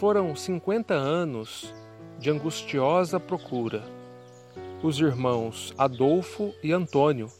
[0.00, 1.74] Foram 50 anos
[2.18, 3.82] de angustiosa procura.
[4.82, 7.30] Os irmãos Adolfo e Antônio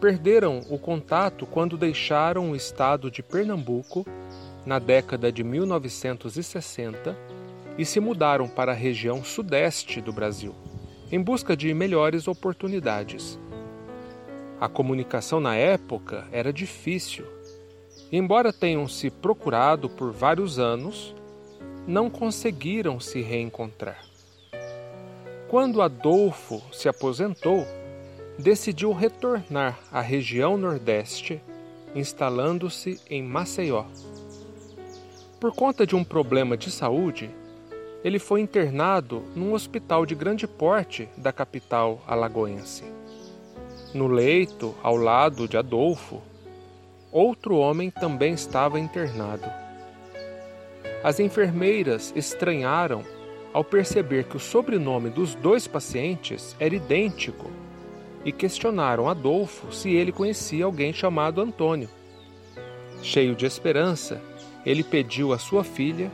[0.00, 4.06] perderam o contato quando deixaram o estado de Pernambuco
[4.64, 7.14] na década de 1960
[7.78, 10.54] e se mudaram para a região sudeste do Brasil,
[11.10, 13.38] em busca de melhores oportunidades.
[14.58, 17.26] A comunicação na época era difícil.
[18.10, 21.14] Embora tenham se procurado por vários anos,
[21.86, 24.02] não conseguiram se reencontrar.
[25.48, 27.66] Quando Adolfo se aposentou,
[28.38, 31.40] decidiu retornar à região Nordeste,
[31.94, 33.84] instalando-se em Maceió.
[35.38, 37.30] Por conta de um problema de saúde,
[38.06, 42.84] ele foi internado num hospital de grande porte da capital alagoense.
[43.92, 46.22] No leito, ao lado de Adolfo,
[47.10, 49.50] outro homem também estava internado.
[51.02, 53.02] As enfermeiras estranharam
[53.52, 57.50] ao perceber que o sobrenome dos dois pacientes era idêntico
[58.24, 61.90] e questionaram Adolfo se ele conhecia alguém chamado Antônio.
[63.02, 64.22] Cheio de esperança,
[64.64, 66.08] ele pediu à sua filha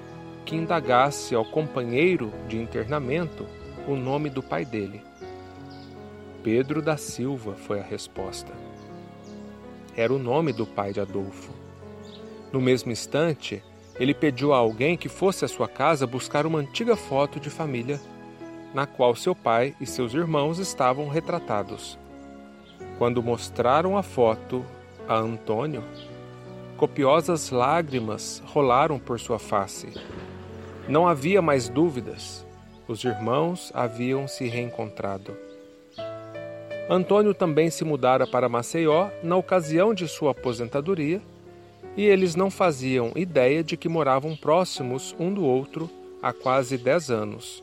[0.53, 3.47] que indagasse ao companheiro de internamento
[3.89, 5.03] o nome do pai dele.
[6.43, 8.53] Pedro da Silva foi a resposta.
[9.97, 11.51] Era o nome do pai de Adolfo.
[12.53, 13.65] No mesmo instante,
[13.99, 17.99] ele pediu a alguém que fosse à sua casa buscar uma antiga foto de família,
[18.75, 21.99] na qual seu pai e seus irmãos estavam retratados.
[22.99, 24.63] Quando mostraram a foto
[25.09, 25.83] a Antônio,
[26.77, 29.89] copiosas lágrimas rolaram por sua face.
[30.89, 32.45] Não havia mais dúvidas,
[32.89, 35.37] os irmãos haviam se reencontrado.
[36.91, 41.23] Antônio também se mudara para Maceió na ocasião de sua aposentadoria
[41.97, 45.89] e eles não faziam ideia de que moravam próximos um do outro
[46.21, 47.63] há quase dez anos.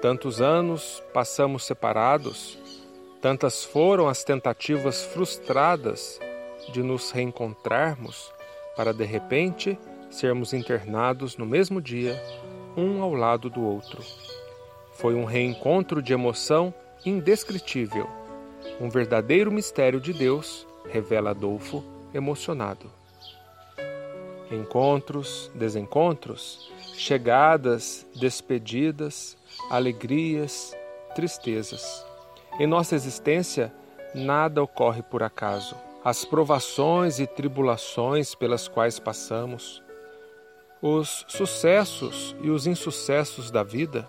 [0.00, 2.58] Tantos anos passamos separados,
[3.20, 6.18] tantas foram as tentativas frustradas
[6.72, 8.32] de nos reencontrarmos
[8.76, 9.78] para de repente
[10.12, 12.20] sermos internados no mesmo dia,
[12.76, 14.02] um ao lado do outro.
[14.92, 16.72] Foi um reencontro de emoção
[17.04, 18.08] indescritível,
[18.80, 21.82] um verdadeiro mistério de Deus, revela Adolfo,
[22.14, 22.90] emocionado
[24.54, 29.36] encontros, desencontros, chegadas, despedidas,
[29.70, 30.76] alegrias,
[31.14, 32.04] tristezas.
[32.58, 33.72] Em nossa existência,
[34.14, 35.74] nada ocorre por acaso.
[36.04, 39.82] As provações e tribulações pelas quais passamos,
[40.82, 44.08] os sucessos e os insucessos da vida,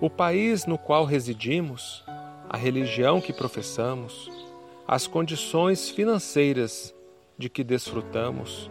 [0.00, 2.04] o país no qual residimos,
[2.48, 4.28] a religião que professamos,
[4.88, 6.92] as condições financeiras
[7.38, 8.68] de que desfrutamos,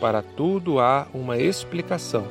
[0.00, 2.28] para tudo há uma explicação.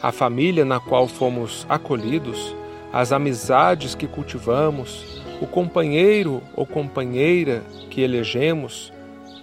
[0.00, 2.56] A família na qual fomos acolhidos,
[2.90, 8.90] as amizades que cultivamos, o companheiro ou companheira que elegemos,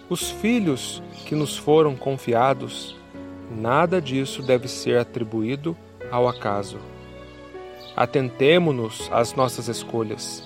[0.09, 2.95] os filhos que nos foram confiados,
[3.49, 5.75] nada disso deve ser atribuído
[6.11, 6.77] ao acaso.
[7.95, 10.43] Atentemo-nos às nossas escolhas.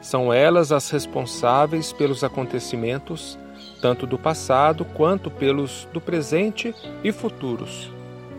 [0.00, 3.38] São elas as responsáveis pelos acontecimentos
[3.80, 7.90] tanto do passado quanto pelos do presente e futuros,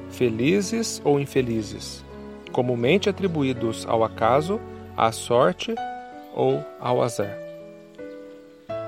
[0.10, 2.06] felizes ou infelizes,
[2.52, 4.60] comumente atribuídos ao acaso,
[4.96, 5.74] à sorte
[6.36, 7.38] ou ao azar.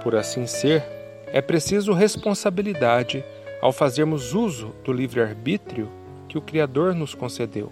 [0.04, 0.84] Por assim ser,
[1.28, 3.24] é preciso responsabilidade
[3.64, 5.90] ao fazermos uso do livre-arbítrio
[6.28, 7.72] que o Criador nos concedeu.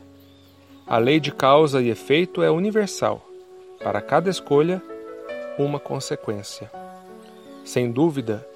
[0.88, 3.22] A lei de causa e efeito é universal.
[3.84, 4.82] Para cada escolha,
[5.60, 6.72] uma consequência.
[7.66, 8.48] Sem dúvida,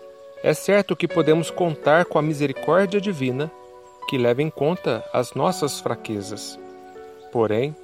[0.42, 3.52] é certo que podemos contar com a misericórdia divina
[4.08, 6.58] que leva em conta as nossas fraquezas.
[7.34, 7.76] Porém,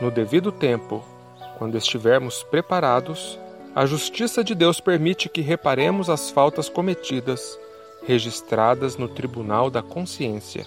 [0.00, 1.04] no devido tempo,
[1.58, 3.38] quando estivermos preparados,
[3.74, 7.58] a justiça de Deus permite que reparemos as faltas cometidas,
[8.04, 10.66] registradas no tribunal da consciência.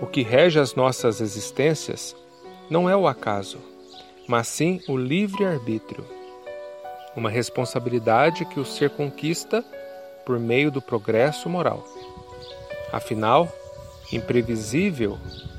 [0.00, 2.16] O que rege as nossas existências
[2.68, 3.58] não é o acaso,
[4.26, 6.04] mas sim o livre-arbítrio
[7.16, 9.64] uma responsabilidade que o ser conquista
[10.24, 11.84] por meio do progresso moral.
[12.92, 13.48] Afinal,
[14.12, 15.18] imprevisível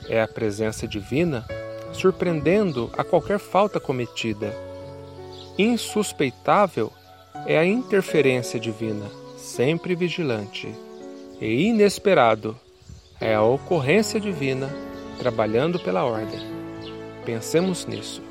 [0.09, 1.45] é a presença divina,
[1.93, 4.53] surpreendendo a qualquer falta cometida.
[5.57, 6.91] Insuspeitável
[7.45, 9.05] é a interferência divina,
[9.55, 10.67] sempre vigilante.
[11.39, 12.59] E inesperado
[13.21, 14.69] é a ocorrência divina,
[15.17, 16.41] trabalhando pela ordem.
[17.23, 18.21] Pensemos nisso.